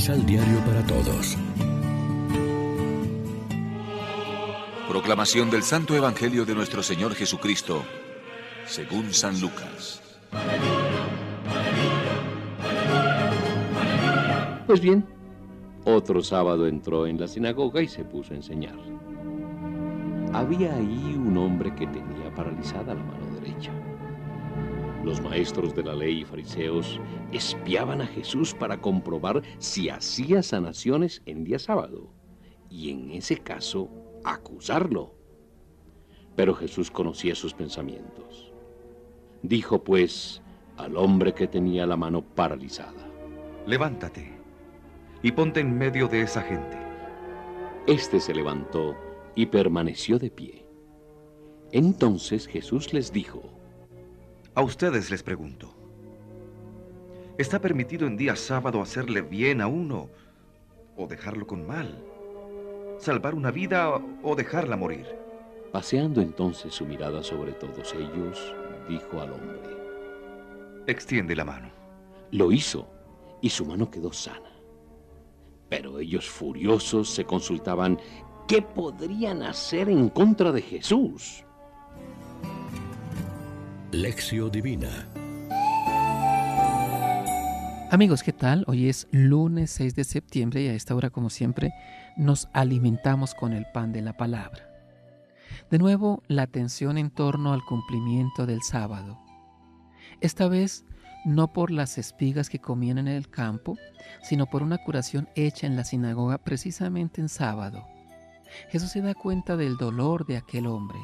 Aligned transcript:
Misal 0.00 0.24
Diario 0.24 0.58
para 0.60 0.82
Todos. 0.86 1.36
Proclamación 4.88 5.50
del 5.50 5.62
Santo 5.62 5.94
Evangelio 5.94 6.46
de 6.46 6.54
nuestro 6.54 6.82
Señor 6.82 7.14
Jesucristo, 7.14 7.84
según 8.64 9.12
San 9.12 9.38
Lucas. 9.42 10.00
Pues 14.66 14.80
bien, 14.80 15.04
otro 15.84 16.22
sábado 16.22 16.66
entró 16.66 17.06
en 17.06 17.20
la 17.20 17.28
sinagoga 17.28 17.82
y 17.82 17.88
se 17.88 18.02
puso 18.02 18.32
a 18.32 18.36
enseñar. 18.36 18.78
Había 20.32 20.76
ahí 20.76 21.14
un 21.14 21.36
hombre 21.36 21.74
que 21.74 21.86
tenía 21.86 22.34
paralizada 22.34 22.94
la 22.94 23.02
mano 23.02 23.34
derecha. 23.38 23.70
Los 25.04 25.20
maestros 25.22 25.74
de 25.74 25.82
la 25.82 25.94
ley 25.94 26.20
y 26.20 26.24
fariseos 26.24 27.00
espiaban 27.32 28.02
a 28.02 28.06
Jesús 28.06 28.54
para 28.54 28.80
comprobar 28.80 29.42
si 29.58 29.88
hacía 29.88 30.42
sanaciones 30.42 31.22
en 31.24 31.44
día 31.44 31.58
sábado 31.58 32.12
y 32.68 32.90
en 32.90 33.10
ese 33.12 33.38
caso 33.38 33.88
acusarlo. 34.24 35.14
Pero 36.36 36.54
Jesús 36.54 36.90
conocía 36.90 37.34
sus 37.34 37.54
pensamientos. 37.54 38.52
Dijo 39.42 39.82
pues 39.82 40.42
al 40.76 40.96
hombre 40.96 41.32
que 41.32 41.46
tenía 41.46 41.86
la 41.86 41.96
mano 41.96 42.22
paralizada, 42.22 43.06
Levántate 43.66 44.32
y 45.22 45.32
ponte 45.32 45.60
en 45.60 45.76
medio 45.76 46.08
de 46.08 46.22
esa 46.22 46.42
gente. 46.42 46.78
Este 47.86 48.20
se 48.20 48.34
levantó 48.34 48.96
y 49.34 49.46
permaneció 49.46 50.18
de 50.18 50.30
pie. 50.30 50.66
Entonces 51.72 52.46
Jesús 52.46 52.92
les 52.92 53.12
dijo, 53.12 53.59
A 54.52 54.62
ustedes 54.62 55.12
les 55.12 55.22
pregunto, 55.22 55.72
¿está 57.38 57.60
permitido 57.60 58.08
en 58.08 58.16
día 58.16 58.34
sábado 58.34 58.82
hacerle 58.82 59.22
bien 59.22 59.60
a 59.60 59.68
uno 59.68 60.08
o 60.96 61.06
dejarlo 61.06 61.46
con 61.46 61.64
mal? 61.64 62.04
¿Salvar 62.98 63.36
una 63.36 63.52
vida 63.52 63.94
o 64.24 64.34
dejarla 64.34 64.76
morir? 64.76 65.06
Paseando 65.70 66.20
entonces 66.20 66.74
su 66.74 66.84
mirada 66.84 67.22
sobre 67.22 67.52
todos 67.52 67.94
ellos, 67.94 68.52
dijo 68.88 69.20
al 69.20 69.34
hombre, 69.34 69.60
Extiende 70.88 71.36
la 71.36 71.44
mano. 71.44 71.70
Lo 72.32 72.50
hizo 72.50 72.88
y 73.40 73.50
su 73.50 73.64
mano 73.64 73.88
quedó 73.88 74.12
sana. 74.12 74.50
Pero 75.68 76.00
ellos 76.00 76.28
furiosos 76.28 77.08
se 77.08 77.24
consultaban 77.24 78.00
qué 78.48 78.62
podrían 78.62 79.42
hacer 79.44 79.88
en 79.88 80.08
contra 80.08 80.50
de 80.50 80.60
Jesús. 80.60 81.44
Lección 83.92 84.52
Divina. 84.52 85.08
Amigos, 87.90 88.22
¿qué 88.22 88.32
tal? 88.32 88.62
Hoy 88.68 88.88
es 88.88 89.08
lunes 89.10 89.72
6 89.72 89.96
de 89.96 90.04
septiembre 90.04 90.62
y 90.62 90.68
a 90.68 90.74
esta 90.74 90.94
hora, 90.94 91.10
como 91.10 91.28
siempre, 91.28 91.72
nos 92.16 92.48
alimentamos 92.52 93.34
con 93.34 93.52
el 93.52 93.66
pan 93.74 93.92
de 93.92 94.02
la 94.02 94.16
palabra. 94.16 94.70
De 95.72 95.78
nuevo, 95.78 96.22
la 96.28 96.42
atención 96.42 96.98
en 96.98 97.10
torno 97.10 97.52
al 97.52 97.64
cumplimiento 97.64 98.46
del 98.46 98.62
sábado. 98.62 99.18
Esta 100.20 100.46
vez, 100.46 100.84
no 101.24 101.52
por 101.52 101.72
las 101.72 101.98
espigas 101.98 102.48
que 102.48 102.60
comían 102.60 102.98
en 102.98 103.08
el 103.08 103.28
campo, 103.28 103.76
sino 104.22 104.46
por 104.46 104.62
una 104.62 104.78
curación 104.78 105.28
hecha 105.34 105.66
en 105.66 105.74
la 105.74 105.82
sinagoga 105.82 106.38
precisamente 106.38 107.20
en 107.20 107.28
sábado. 107.28 107.84
Jesús 108.68 108.92
se 108.92 109.00
da 109.00 109.14
cuenta 109.14 109.56
del 109.56 109.76
dolor 109.76 110.26
de 110.26 110.36
aquel 110.36 110.68
hombre. 110.68 111.00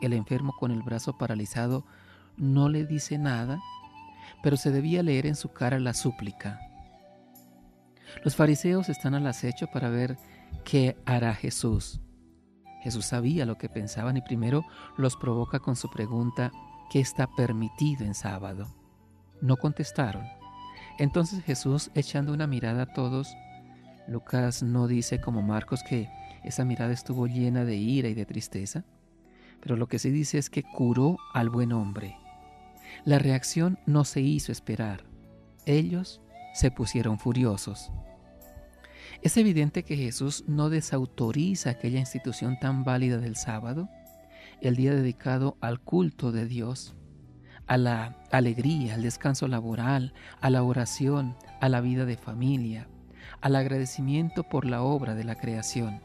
El 0.00 0.12
enfermo 0.12 0.52
con 0.56 0.70
el 0.70 0.82
brazo 0.82 1.18
paralizado 1.18 1.84
no 2.36 2.68
le 2.68 2.86
dice 2.86 3.18
nada, 3.18 3.60
pero 4.42 4.56
se 4.56 4.70
debía 4.70 5.02
leer 5.02 5.26
en 5.26 5.36
su 5.36 5.52
cara 5.52 5.78
la 5.78 5.94
súplica. 5.94 6.60
Los 8.24 8.36
fariseos 8.36 8.88
están 8.88 9.14
al 9.14 9.26
acecho 9.26 9.68
para 9.68 9.88
ver 9.88 10.18
qué 10.64 10.96
hará 11.06 11.34
Jesús. 11.34 12.00
Jesús 12.82 13.06
sabía 13.06 13.46
lo 13.46 13.56
que 13.56 13.68
pensaban 13.68 14.16
y 14.16 14.22
primero 14.22 14.64
los 14.96 15.16
provoca 15.16 15.60
con 15.60 15.76
su 15.76 15.88
pregunta, 15.88 16.50
¿qué 16.90 17.00
está 17.00 17.28
permitido 17.28 18.04
en 18.04 18.14
sábado? 18.14 18.74
No 19.40 19.56
contestaron. 19.56 20.26
Entonces 20.98 21.42
Jesús, 21.44 21.90
echando 21.94 22.32
una 22.32 22.46
mirada 22.46 22.82
a 22.82 22.92
todos, 22.92 23.34
Lucas 24.08 24.62
no 24.62 24.88
dice 24.88 25.20
como 25.20 25.42
Marcos 25.42 25.82
que 25.88 26.08
esa 26.44 26.64
mirada 26.64 26.92
estuvo 26.92 27.26
llena 27.26 27.64
de 27.64 27.76
ira 27.76 28.08
y 28.08 28.14
de 28.14 28.26
tristeza, 28.26 28.84
pero 29.60 29.76
lo 29.76 29.86
que 29.86 29.98
sí 29.98 30.10
dice 30.10 30.38
es 30.38 30.50
que 30.50 30.64
curó 30.64 31.16
al 31.34 31.50
buen 31.50 31.72
hombre. 31.72 32.16
La 33.04 33.18
reacción 33.18 33.80
no 33.84 34.04
se 34.04 34.20
hizo 34.20 34.52
esperar. 34.52 35.04
Ellos 35.66 36.20
se 36.54 36.70
pusieron 36.70 37.18
furiosos. 37.18 37.90
Es 39.22 39.36
evidente 39.36 39.82
que 39.82 39.96
Jesús 39.96 40.44
no 40.46 40.70
desautoriza 40.70 41.70
aquella 41.70 41.98
institución 41.98 42.60
tan 42.60 42.84
válida 42.84 43.18
del 43.18 43.34
sábado, 43.34 43.88
el 44.60 44.76
día 44.76 44.94
dedicado 44.94 45.56
al 45.60 45.80
culto 45.80 46.30
de 46.30 46.46
Dios, 46.46 46.94
a 47.66 47.76
la 47.76 48.16
alegría, 48.30 48.94
al 48.94 49.02
descanso 49.02 49.48
laboral, 49.48 50.14
a 50.40 50.48
la 50.50 50.62
oración, 50.62 51.34
a 51.60 51.68
la 51.68 51.80
vida 51.80 52.04
de 52.04 52.16
familia, 52.16 52.88
al 53.40 53.56
agradecimiento 53.56 54.44
por 54.44 54.64
la 54.64 54.82
obra 54.82 55.16
de 55.16 55.24
la 55.24 55.34
creación. 55.34 56.00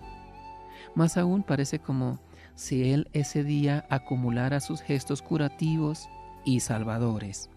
Más 0.96 1.16
aún 1.18 1.44
parece 1.44 1.78
como 1.78 2.20
si 2.56 2.92
Él 2.92 3.08
ese 3.14 3.44
día 3.44 3.86
acumulara 3.92 4.60
sus 4.60 4.82
gestos 4.82 5.22
curativos 5.22 6.10
y 6.48 6.62
salvadores. 6.62 7.50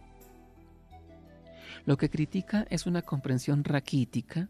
Lo 1.87 1.97
que 1.97 2.11
critica 2.11 2.67
es 2.71 2.87
una 2.87 3.03
comprensión 3.03 3.62
raquítica, 3.62 4.49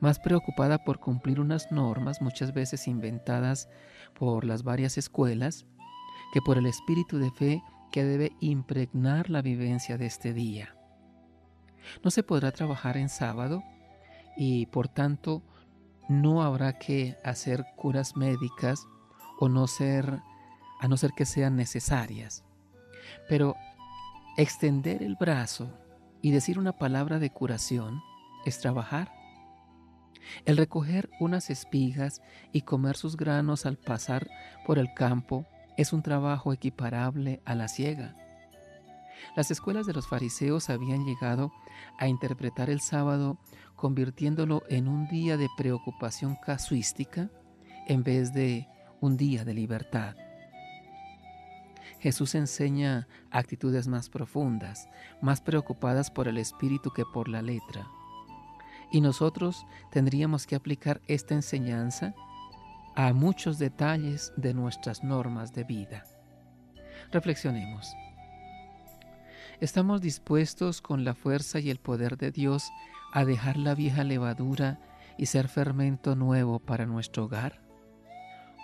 más 0.00 0.18
preocupada 0.18 0.84
por 0.84 0.98
cumplir 0.98 1.38
unas 1.38 1.70
normas 1.70 2.20
muchas 2.20 2.52
veces 2.52 2.88
inventadas 2.88 3.68
por 4.18 4.44
las 4.44 4.64
varias 4.64 4.98
escuelas, 4.98 5.64
que 6.32 6.42
por 6.42 6.58
el 6.58 6.66
espíritu 6.66 7.18
de 7.18 7.30
fe 7.30 7.62
que 7.92 8.02
debe 8.02 8.32
impregnar 8.40 9.30
la 9.30 9.42
vivencia 9.42 9.96
de 9.96 10.06
este 10.06 10.34
día. 10.34 10.74
No 12.02 12.10
se 12.10 12.24
podrá 12.24 12.50
trabajar 12.50 12.96
en 12.96 13.08
sábado 13.08 13.62
y 14.36 14.66
por 14.66 14.88
tanto 14.88 15.42
no 16.08 16.42
habrá 16.42 16.78
que 16.78 17.16
hacer 17.24 17.64
curas 17.76 18.16
médicas 18.16 18.86
o 19.38 19.48
no 19.48 19.68
ser 19.68 20.18
a 20.80 20.88
no 20.88 20.96
ser 20.96 21.12
que 21.12 21.26
sean 21.26 21.54
necesarias. 21.54 22.44
Pero 23.28 23.54
extender 24.38 25.02
el 25.02 25.16
brazo 25.16 25.68
y 26.22 26.30
decir 26.30 26.60
una 26.60 26.78
palabra 26.78 27.18
de 27.18 27.30
curación 27.30 28.00
es 28.46 28.60
trabajar. 28.60 29.12
El 30.44 30.56
recoger 30.56 31.10
unas 31.18 31.50
espigas 31.50 32.22
y 32.52 32.62
comer 32.62 32.96
sus 32.96 33.16
granos 33.16 33.66
al 33.66 33.78
pasar 33.78 34.28
por 34.64 34.78
el 34.78 34.94
campo 34.94 35.44
es 35.76 35.92
un 35.92 36.02
trabajo 36.02 36.52
equiparable 36.52 37.42
a 37.44 37.56
la 37.56 37.66
ciega. 37.66 38.14
Las 39.34 39.50
escuelas 39.50 39.86
de 39.86 39.92
los 39.92 40.06
fariseos 40.06 40.70
habían 40.70 41.04
llegado 41.04 41.52
a 41.98 42.06
interpretar 42.06 42.70
el 42.70 42.80
sábado 42.80 43.38
convirtiéndolo 43.74 44.62
en 44.68 44.86
un 44.86 45.08
día 45.08 45.36
de 45.36 45.48
preocupación 45.56 46.36
casuística 46.36 47.28
en 47.88 48.04
vez 48.04 48.32
de 48.32 48.68
un 49.00 49.16
día 49.16 49.44
de 49.44 49.54
libertad. 49.54 50.14
Jesús 52.00 52.34
enseña 52.34 53.08
actitudes 53.30 53.88
más 53.88 54.08
profundas, 54.08 54.88
más 55.20 55.40
preocupadas 55.40 56.10
por 56.10 56.28
el 56.28 56.38
espíritu 56.38 56.90
que 56.90 57.04
por 57.04 57.28
la 57.28 57.42
letra. 57.42 57.88
Y 58.90 59.00
nosotros 59.00 59.66
tendríamos 59.90 60.46
que 60.46 60.56
aplicar 60.56 61.00
esta 61.06 61.34
enseñanza 61.34 62.14
a 62.94 63.12
muchos 63.12 63.58
detalles 63.58 64.32
de 64.36 64.54
nuestras 64.54 65.04
normas 65.04 65.52
de 65.52 65.64
vida. 65.64 66.04
Reflexionemos. 67.12 67.94
¿Estamos 69.60 70.00
dispuestos 70.00 70.80
con 70.80 71.04
la 71.04 71.14
fuerza 71.14 71.58
y 71.58 71.70
el 71.70 71.78
poder 71.78 72.16
de 72.16 72.30
Dios 72.30 72.70
a 73.12 73.24
dejar 73.24 73.56
la 73.56 73.74
vieja 73.74 74.04
levadura 74.04 74.78
y 75.16 75.26
ser 75.26 75.48
fermento 75.48 76.14
nuevo 76.14 76.60
para 76.60 76.86
nuestro 76.86 77.24
hogar? 77.24 77.60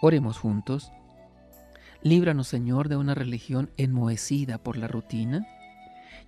Oremos 0.01 0.39
juntos. 0.39 0.93
Líbranos, 2.05 2.49
Señor, 2.49 2.91
de 2.91 2.99
una 2.99 3.15
religión 3.15 3.71
enmohecida 3.79 4.59
por 4.59 4.77
la 4.77 4.89
rutina 4.89 5.47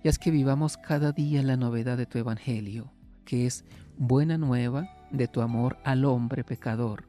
y 0.03 0.07
haz 0.07 0.17
que 0.17 0.31
vivamos 0.31 0.75
cada 0.75 1.11
día 1.11 1.43
la 1.43 1.55
novedad 1.55 1.97
de 1.97 2.07
tu 2.07 2.17
Evangelio, 2.17 2.91
que 3.25 3.45
es 3.45 3.63
buena 3.95 4.39
nueva 4.39 4.89
de 5.11 5.27
tu 5.27 5.41
amor 5.41 5.77
al 5.83 6.05
hombre 6.05 6.43
pecador. 6.43 7.03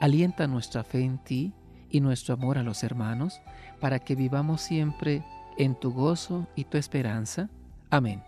Alienta 0.00 0.46
nuestra 0.46 0.84
fe 0.84 1.00
en 1.00 1.18
ti 1.18 1.52
y 1.90 2.00
nuestro 2.00 2.34
amor 2.34 2.58
a 2.58 2.62
los 2.62 2.84
hermanos, 2.84 3.40
para 3.80 3.98
que 3.98 4.14
vivamos 4.14 4.60
siempre 4.60 5.24
en 5.58 5.74
tu 5.74 5.92
gozo 5.92 6.46
y 6.54 6.66
tu 6.66 6.78
esperanza. 6.78 7.50
Amén. 7.90 8.22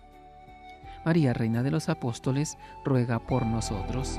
María, 1.04 1.32
Reina 1.32 1.62
de 1.62 1.70
los 1.70 1.88
Apóstoles, 1.88 2.58
ruega 2.84 3.20
por 3.20 3.46
nosotros. 3.46 4.18